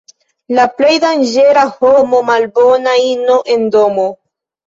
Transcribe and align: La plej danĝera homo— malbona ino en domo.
La 0.59 0.63
plej 0.77 0.93
danĝera 1.03 1.65
homo— 1.83 2.23
malbona 2.31 2.97
ino 3.09 3.37
en 3.57 3.71
domo. 3.79 4.09